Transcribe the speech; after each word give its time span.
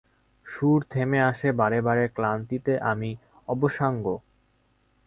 সুর 0.45 0.79
থেমে 0.89 1.19
আসে 1.21 1.49
বারে 1.51 1.79
বারে, 1.81 2.05
ক্লান্তিতে 2.07 2.73
আমি 2.91 3.09
অবশাঙ্গ। 3.47 4.05